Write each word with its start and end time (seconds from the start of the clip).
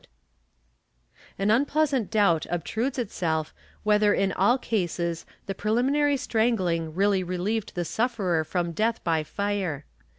IV] 0.01 0.07
PERTINACITY 1.37 1.43
195 1.45 1.45
An 1.45 1.61
unpleasant 1.61 2.09
doubt 2.11 2.47
obtrudes 2.51 2.97
itself 2.97 3.53
whether 3.83 4.15
in 4.15 4.31
all 4.31 4.57
cases 4.57 5.27
the 5.45 5.53
preliminary 5.53 6.17
strangling 6.17 6.95
really 6.95 7.23
relieved 7.23 7.75
the 7.75 7.85
sufferer 7.85 8.43
from 8.43 8.71
death 8.71 9.03
by 9.03 9.23
fire. 9.23 9.85